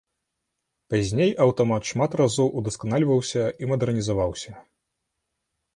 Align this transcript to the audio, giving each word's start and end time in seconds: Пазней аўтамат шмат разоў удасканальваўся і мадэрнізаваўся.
Пазней 0.93 1.31
аўтамат 1.45 1.83
шмат 1.91 2.11
разоў 2.23 2.49
удасканальваўся 2.63 3.43
і 3.65 3.71
мадэрнізаваўся. 3.75 4.51